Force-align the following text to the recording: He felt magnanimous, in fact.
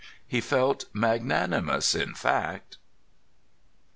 He 0.25 0.41
felt 0.41 0.85
magnanimous, 0.95 1.93
in 1.93 2.15
fact. 2.15 2.77